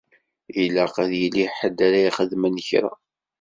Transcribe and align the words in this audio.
Ilaq 0.63 0.95
ad 1.03 1.11
yili 1.19 1.45
ḥedd 1.57 1.77
ara 1.87 1.99
ixedmen 2.09 2.57
kra. 2.67 2.91